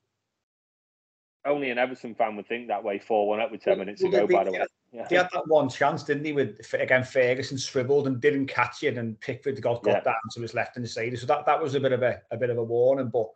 [1.46, 4.12] only an Everton fan would think that way 4 1 up with 10 minutes well,
[4.12, 4.66] to go, by the way.
[4.92, 5.06] Yeah.
[5.08, 6.32] He had that one chance, didn't he?
[6.32, 10.00] With again, Ferguson swiveled and didn't catch it, and Pickford got got yeah.
[10.00, 11.18] down to his left and side.
[11.18, 13.10] So that, that was a bit of a, a bit of a warning.
[13.10, 13.26] But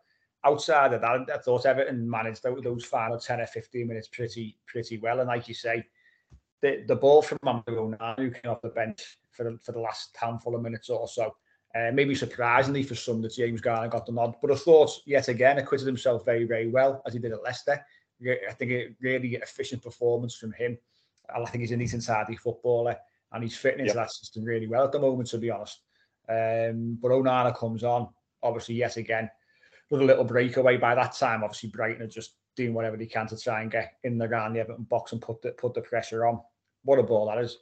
[0.45, 4.99] outside of that, I thought Everton managed those final ten or fifteen minutes pretty pretty
[4.99, 5.21] well.
[5.21, 5.85] And like you say,
[6.63, 10.17] the the ball from Amadou who came off the bench for the, for the last
[10.19, 11.35] handful of minutes or so.
[11.73, 15.29] Uh, maybe surprisingly for some that James Garner got the nod, but I thought yet
[15.29, 17.85] again acquitted himself very very well as he did at Leicester.
[18.23, 20.77] I think a really efficient performance from him.
[21.35, 22.97] I think he's a neat and tidy footballer
[23.33, 24.07] and he's fitting into yep.
[24.07, 25.81] that system really well at the moment, to be honest.
[26.29, 28.09] Um, but Onana comes on,
[28.43, 29.31] obviously, yet again,
[29.91, 30.77] with a little breakaway.
[30.77, 33.95] By that time, obviously, Brighton are just doing whatever they can to try and get
[34.05, 36.41] in the ground the Everton box and put the, put the pressure on.
[36.85, 37.59] What a ball that is.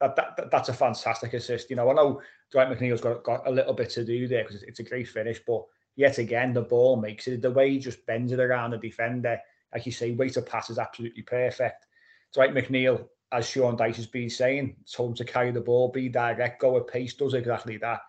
[0.00, 1.70] That, that, that's a fantastic assist.
[1.70, 4.62] You know, I know Dwight McNeil's got, got a little bit to do there because
[4.64, 7.40] it's a great finish, but yet again, the ball makes it.
[7.40, 9.38] The way he just bends it around the defender,
[9.72, 11.86] like you say, way to pass is absolutely perfect.
[12.34, 16.08] Dwight McNeil, as Sean Dyche has been saying, told him to carry the ball, be
[16.08, 18.00] direct, go at pace, does exactly that.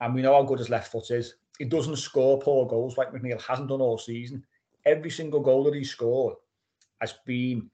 [0.00, 1.34] And we know how good his left foot is.
[1.58, 4.44] He doesn't score poor goals like McNeil hasn't done all season.
[4.86, 6.36] Every single goal that he scored
[7.00, 7.70] has been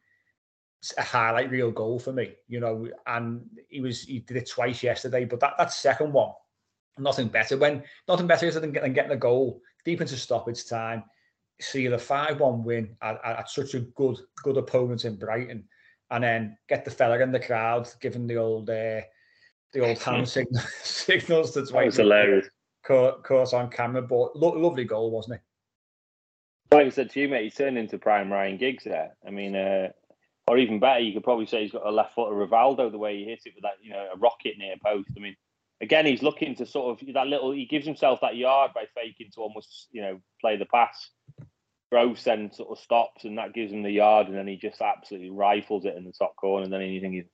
[0.99, 2.89] a highlight real goal for me, you know.
[3.07, 6.33] And he was he did it twice yesterday, but that, that second one,
[6.99, 7.57] nothing better.
[7.57, 11.05] When nothing better than, than getting a goal deep into stoppage time,
[11.61, 15.65] see the five-one win at, at, such a good good opponent in Brighton
[16.11, 19.01] and then get the fella in the crowd, giving the old uh,
[19.73, 21.93] the old hand signal, signals to Dwight.
[21.93, 22.49] That hilarious.
[22.87, 25.41] Caught, caught on camera, but lo- lovely goal, wasn't it?
[26.73, 29.17] Like I said to you, mate, he's turned into prime Ryan Giggs there.
[29.27, 29.89] I mean, uh,
[30.47, 32.99] or even better, you could probably say he's got a left foot of Rivaldo the
[32.99, 35.11] way he hits it with that, you know, a rocket near post.
[35.17, 35.37] I mean,
[35.81, 37.51] again, he's looking to sort of that little.
[37.51, 41.11] He gives himself that yard by faking to almost, you know, play the pass.
[41.91, 44.81] Gross then sort of stops and that gives him the yard, and then he just
[44.81, 46.65] absolutely rifles it in the top corner.
[46.65, 47.25] And then you're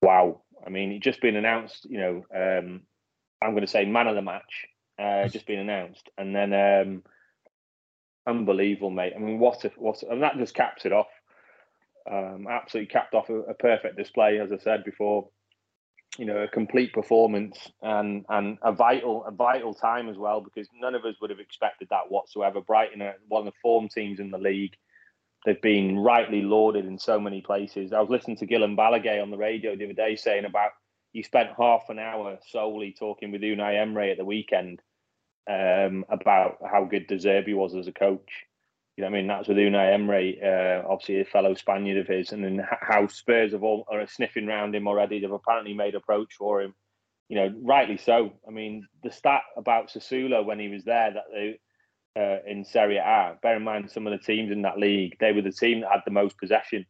[0.00, 0.42] wow.
[0.64, 2.82] I mean, it just been announced, you know, um,
[3.42, 4.66] I'm going to say man of the match,
[5.00, 6.08] uh, just been announced.
[6.16, 7.02] And then, um,
[8.26, 9.14] unbelievable, mate.
[9.16, 11.08] I mean, what if, what, and that just caps it off.
[12.10, 15.28] Um, absolutely capped off a, a perfect display, as I said before
[16.18, 20.68] you know a complete performance and and a vital a vital time as well because
[20.74, 22.60] none of us would have expected that whatsoever.
[22.60, 24.74] Brighton are one of the form teams in the league.
[25.44, 27.92] They've been rightly lauded in so many places.
[27.92, 30.70] I was listening to Guillem Balagué on the radio the other day saying about
[31.12, 34.80] he spent half an hour solely talking with Unai Emery at the weekend
[35.50, 38.46] um, about how good De Zerbi was as a coach.
[38.96, 42.32] You know, I mean, that's with Unai Emery, uh, obviously a fellow Spaniard of his,
[42.32, 45.18] and then how Spurs have all are sniffing around him already.
[45.18, 46.74] They've apparently made approach for him.
[47.28, 48.34] You know, rightly so.
[48.46, 51.58] I mean, the stat about Sassuolo when he was there that they
[52.14, 53.38] uh, in Serie A.
[53.42, 55.90] Bear in mind, some of the teams in that league, they were the team that
[55.90, 56.84] had the most possession.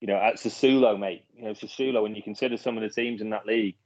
[0.00, 1.24] You know, at Sassuolo, mate.
[1.36, 2.02] You know, Sassuolo.
[2.02, 3.76] When you consider some of the teams in that league,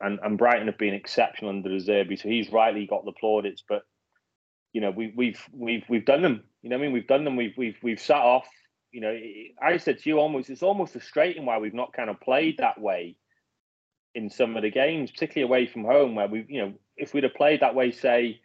[0.00, 3.62] and and Brighton have been exceptional under Zerbi, so he's rightly got the plaudits.
[3.68, 3.82] But
[4.72, 6.44] you know, we, we've we've we've done them.
[6.62, 7.36] You know, I mean, we've done them.
[7.36, 8.48] We've we've we've sat off.
[8.92, 9.18] You know,
[9.62, 12.80] I said to you almost, it's almost frustrating why we've not kind of played that
[12.80, 13.16] way
[14.14, 17.24] in some of the games, particularly away from home, where we, you know, if we'd
[17.24, 18.40] have played that way, say,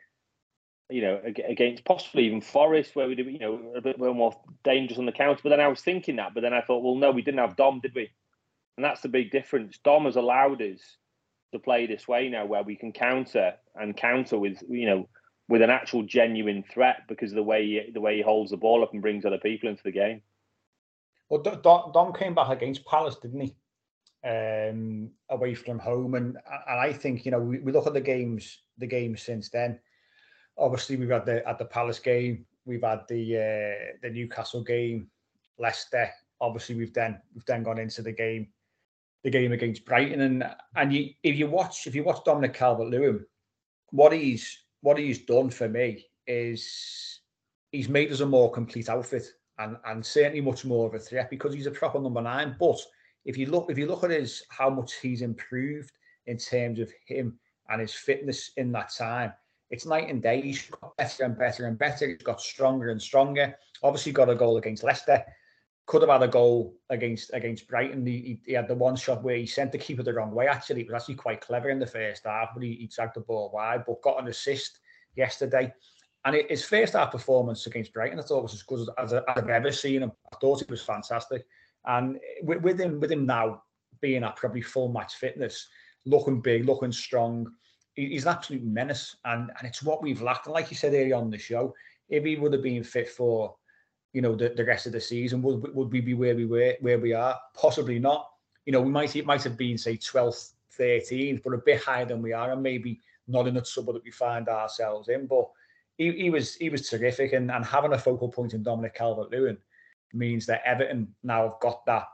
[0.90, 5.06] you know, against possibly even Forest, where we'd, you know, a bit more dangerous on
[5.06, 5.40] the counter.
[5.42, 7.56] But then I was thinking that, but then I thought, well, no, we didn't have
[7.56, 8.12] Dom, did we?
[8.78, 9.80] And that's the big difference.
[9.84, 10.80] Dom has allowed us
[11.54, 15.10] to play this way now, where we can counter and counter with, you know,
[15.54, 18.58] with an actual genuine threat because of the way he, the way he holds the
[18.58, 20.20] ball up and brings other people into the game.
[21.30, 23.56] Well, Dom came back against Palace, didn't he?
[24.28, 26.38] Um, away from home, and
[26.70, 29.80] and I think you know we, we look at the games the games since then.
[30.58, 35.08] Obviously, we've had the at the Palace game, we've had the uh, the Newcastle game,
[35.60, 36.10] Leicester.
[36.42, 38.48] Obviously, we've then we've then gone into the game,
[39.24, 40.44] the game against Brighton, and
[40.76, 43.24] and you if you watch if you watch Dominic Calvert Lewin,
[43.92, 47.22] what he's what he's done for me is
[47.72, 49.26] he's made us a more complete outfit
[49.58, 52.56] and and certainly much more of a threat because he's a proper number nine.
[52.60, 52.78] But
[53.26, 55.92] if you look if you look at his how much he's improved
[56.28, 59.34] in terms of him and his fitness in that time,
[59.70, 60.42] it's night and day.
[60.42, 62.08] He's got better and better and better.
[62.08, 63.56] He's got stronger and stronger.
[63.84, 65.24] Obviously, got a goal against Leicester.
[65.86, 68.06] Could have had a goal against against Brighton.
[68.06, 70.48] He, he, had the one shot where he sent the keeper the wrong way.
[70.48, 73.22] Actually, it was actually quite clever in the first half, but he, he dragged the
[73.22, 73.84] ball wide.
[73.86, 74.80] But got an assist
[75.16, 75.74] yesterday.
[76.26, 79.50] And his first half performance against Brighton, I thought was as good as, as, I've
[79.50, 80.12] ever seen him.
[80.32, 81.46] I thought it was fantastic.
[81.86, 83.64] And with, with him, with him now
[84.02, 85.68] being at probably full match fitness,
[86.06, 87.48] looking big, looking strong.
[87.96, 90.48] He's an absolute menace, and and it's what we've lacked.
[90.48, 91.74] And like you said earlier on the show,
[92.10, 93.56] if he would have been fit for,
[94.14, 96.76] you know, the, the rest of the season, would would we be where we were,
[96.80, 97.40] where we are?
[97.56, 98.30] Possibly not.
[98.66, 102.06] You know, we might it might have been say 12th, 13th, but a bit higher
[102.06, 105.28] than we are, and maybe not in the trouble that we find ourselves in.
[105.28, 105.50] But
[105.98, 109.58] he, he was he was terrific, and, and having a focal point in Dominic Calvert-Lewin
[110.14, 112.08] means that Everton now have got that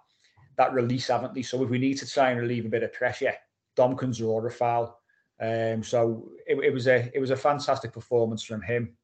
[0.58, 1.42] that release, haven't they?
[1.42, 3.34] So if we need to try and relieve a bit of pressure,
[3.76, 5.00] Dom can draw a foul.
[5.42, 8.98] Um, so it, it, was a it was a fantastic performance from him,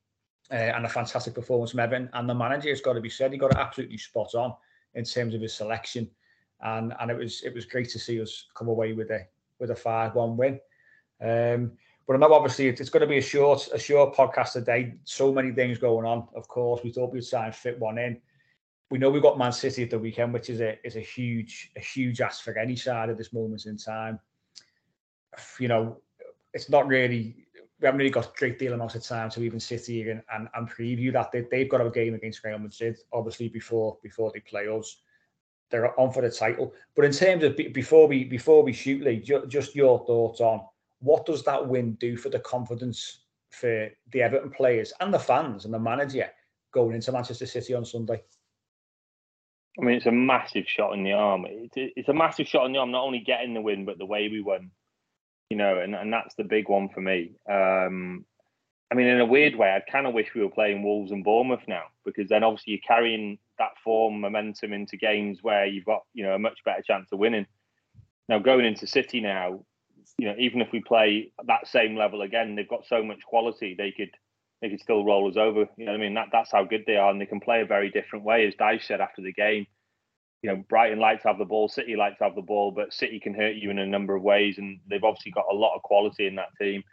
[0.51, 2.10] uh, and a fantastic performance from Everton.
[2.13, 4.53] And the manager has got to be said; he got it absolutely spot on
[4.93, 6.10] in terms of his selection,
[6.62, 9.25] and and it was it was great to see us come away with a
[9.60, 10.60] with a five one win.
[11.21, 11.71] Um,
[12.08, 14.95] but I know obviously it's, it's going to be a short a short podcast today.
[15.05, 16.27] So many things going on.
[16.36, 18.21] Of course, we thought we'd try and fit one in
[18.91, 21.71] we know we've got Man City at the weekend, which is a is a huge
[21.75, 24.19] a huge ask for any side at this moment in time.
[25.60, 25.97] You know,
[26.53, 27.44] it's not really
[27.86, 30.24] we haven't really got a great deal amount of time to even sit here and,
[30.34, 31.32] and, and preview that.
[31.32, 35.04] They, they've got a game against Real Madrid, obviously before before they play us.
[35.69, 36.74] They're on for the title.
[36.95, 40.62] But in terms of before we before we shoot, Lee, ju- just your thoughts on
[40.98, 45.65] what does that win do for the confidence for the Everton players and the fans
[45.65, 46.28] and the manager
[46.74, 48.24] going into Manchester City on Sunday?
[49.80, 51.45] I mean, it's a massive shot in the arm.
[51.48, 54.08] It's, it's a massive shot in the arm, not only getting the win, but the
[54.08, 54.71] way we won.
[55.49, 57.31] You know, and, and that's the big one for me.
[57.49, 58.25] Um,
[58.91, 61.23] I mean, in a weird way, I kind of wish we were playing Wolves and
[61.23, 66.03] Bournemouth now because then obviously you're carrying that form momentum into games where you've got
[66.13, 67.47] you know a much better chance of winning.
[68.29, 69.65] Now going into City now,
[70.17, 73.75] you know, even if we play that same level again, they've got so much quality
[73.77, 74.12] they could
[74.62, 75.67] they could still roll us over.
[75.77, 76.13] You know I mean?
[76.13, 78.47] That that's how good they are, and they can play a very different way.
[78.47, 79.67] As Dyche said after the game,
[80.45, 82.93] you know, Brighton like to have the ball, City like to have the ball, but
[82.93, 85.75] City can hurt you in a number of ways, and they've obviously got a lot
[85.75, 86.84] of quality in that team.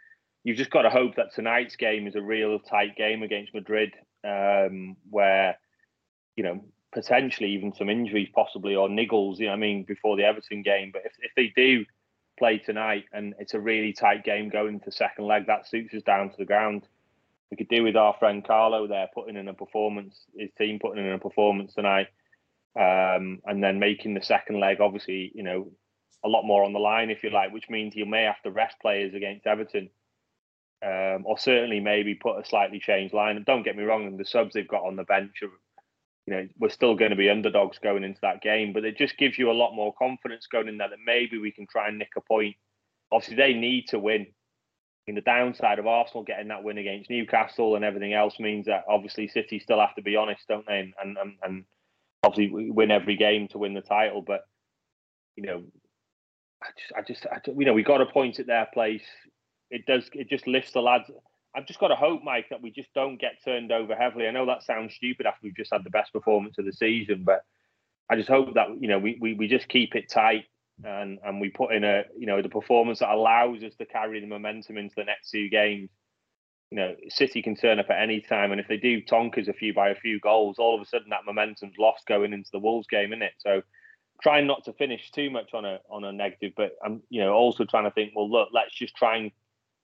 [0.43, 3.93] You've just got to hope that tonight's game is a real tight game against Madrid,
[4.23, 5.59] um, where
[6.35, 9.37] you know potentially even some injuries, possibly or niggles.
[9.37, 10.89] You know, I mean, before the Everton game.
[10.91, 11.85] But if if they do
[12.39, 16.01] play tonight and it's a really tight game going to second leg, that suits us
[16.01, 16.87] down to the ground
[17.51, 21.05] we could do with our friend Carlo there putting in a performance, his team putting
[21.05, 22.07] in a performance tonight,
[22.75, 25.71] um, and then making the second leg obviously, you know,
[26.25, 28.51] a lot more on the line if you like, which means you may have to
[28.51, 29.89] rest players against Everton,
[30.85, 33.35] um, or certainly maybe put a slightly changed line.
[33.37, 35.49] And don't get me wrong, the subs they've got on the bench are,
[36.25, 39.17] you know, we're still going to be underdogs going into that game, but it just
[39.17, 41.97] gives you a lot more confidence going in there that maybe we can try and
[41.99, 42.55] nick a point.
[43.11, 44.27] Obviously, they need to win
[45.05, 48.85] In the downside of Arsenal getting that win against Newcastle and everything else means that
[48.87, 50.79] obviously City still have to be honest, don't they?
[50.79, 51.65] And and, and
[52.23, 54.21] obviously we win every game to win the title.
[54.21, 54.41] But
[55.35, 55.63] you know,
[56.61, 59.03] I just, I just, I, you know, we got a point at their place.
[59.69, 61.09] It does, it just lifts the lads.
[61.55, 64.27] I've just got to hope, Mike, that we just don't get turned over heavily.
[64.27, 67.23] I know that sounds stupid after we've just had the best performance of the season,
[67.23, 67.43] but
[68.09, 70.45] I just hope that you know we we, we just keep it tight
[70.83, 74.19] and and we put in a you know the performance that allows us to carry
[74.19, 75.89] the momentum into the next two games.
[76.73, 79.53] You know, City can turn up at any time, and if they do tonkers a
[79.53, 82.57] few by a few goals, all of a sudden that momentum's lost going into the
[82.57, 83.33] Wolves game, isn't it?
[83.37, 83.61] So,
[84.23, 87.31] trying not to finish too much on a on a negative, but I'm you know
[87.31, 89.31] also trying to think, well, look, let's just try and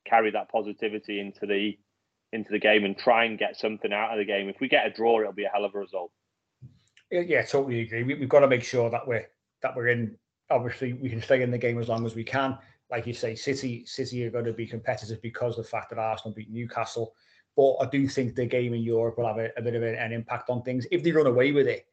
[0.04, 1.78] carry that positivity into the
[2.34, 4.50] into the game and try and get something out of the game.
[4.50, 6.12] If we get a draw, it'll be a hell of a result.
[7.12, 8.02] Yeah, totally agree.
[8.02, 9.28] We, have got to make sure that we're
[9.62, 10.18] that we're in
[10.50, 12.58] obviously we can stay in the game as long as we can.
[12.92, 16.00] Like you say, City City are going to be competitive because of the fact that
[16.00, 17.14] Arsenal beat Newcastle.
[17.56, 20.12] But I do think the game in Europe will have a, a bit of an
[20.12, 20.88] impact on things.
[20.92, 21.86] If they run away with it,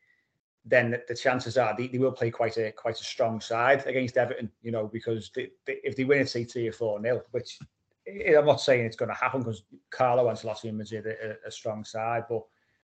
[0.64, 4.16] then the, chances are they, they, will play quite a quite a strong side against
[4.16, 4.50] Everton.
[4.62, 7.58] You know, because they, they, if they win it, say three or four nil, which
[8.06, 11.50] eh, I'm not saying it's going to happen because Carlo Ancelotti and Madrid are a
[11.50, 12.42] strong side, but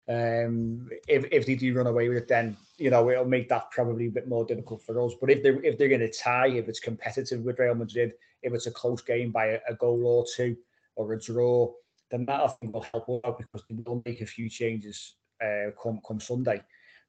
[0.10, 3.70] um, if if they do run away with it, then you know it'll make that
[3.70, 5.14] probably a bit more difficult for us.
[5.22, 8.54] But if they if they're going to tie, if it's competitive with Real Madrid, if
[8.54, 10.58] it's a close game by a, a goal or two
[10.96, 11.72] or a draw,
[12.10, 15.72] then that I think will help out because they will make a few changes uh,
[15.82, 16.64] come come Sunday.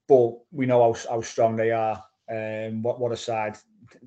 [0.06, 2.04] But we know how, how strong they are.
[2.30, 3.56] Um, what what a side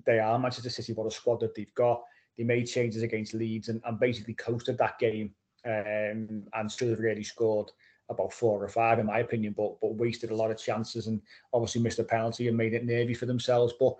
[0.06, 0.38] they are.
[0.38, 2.04] Manchester City, what a squad that they've got.
[2.38, 5.34] They made changes against Leeds and, and basically coasted that game
[5.66, 7.72] um, and still have really scored
[8.10, 11.22] about four or five, in my opinion, but but wasted a lot of chances and
[11.54, 13.74] obviously missed a penalty and made it nervy for themselves.
[13.80, 13.96] But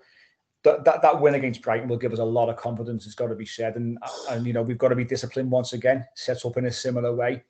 [0.64, 3.04] that, that, that win against Brighton will give us a lot of confidence.
[3.04, 3.98] It's got to be said, and
[4.30, 6.04] and you know we've got to be disciplined once again.
[6.14, 7.42] Set up in a similar way.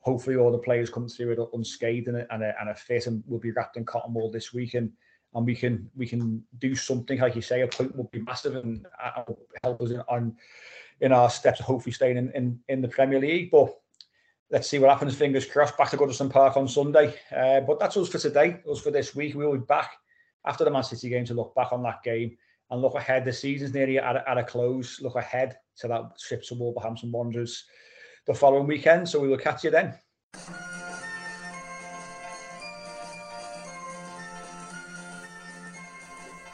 [0.00, 3.40] Hopefully, all the players come through it unscathed and and and a fit, and we'll
[3.40, 4.74] be wrapped in cotton wool this week.
[4.74, 4.92] And
[5.34, 7.62] and we can we can do something like you say.
[7.62, 8.86] A point would be massive and
[9.62, 10.36] help us in, on
[11.00, 13.50] in our steps, hopefully staying in, in in the Premier League.
[13.50, 13.74] But
[14.50, 15.14] let's see what happens.
[15.14, 15.76] Fingers crossed.
[15.76, 17.14] Back to Goodison Park on Sunday.
[17.34, 18.60] Uh, but that's us for today.
[18.70, 19.34] Us for this week.
[19.34, 19.92] We'll be back
[20.44, 22.36] after the Man City game to look back on that game
[22.70, 23.24] and look ahead.
[23.24, 25.00] The season's nearly at a, at a close.
[25.00, 27.64] Look ahead to that trip to Wolverhampton Wanderers
[28.26, 29.08] the following weekend.
[29.08, 29.94] So we will catch you then.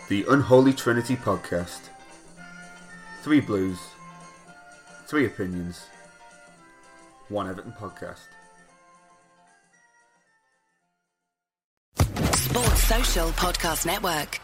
[0.08, 1.88] The Unholy Trinity Podcast.
[3.22, 3.78] Three Blues,
[5.06, 5.86] three opinions,
[7.28, 8.20] one Everton podcast.
[12.36, 14.40] Sports Social Podcast Network.